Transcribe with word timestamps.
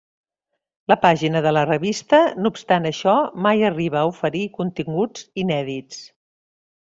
La 0.91 0.95
pàgina 1.01 1.41
de 1.45 1.51
la 1.57 1.65
revista, 1.67 2.21
no 2.45 2.51
obstant 2.53 2.87
això, 2.91 3.13
mai 3.49 3.61
arriba 3.69 4.01
a 4.01 4.09
oferir 4.15 4.43
continguts 4.57 5.29
inèdits. 5.45 6.03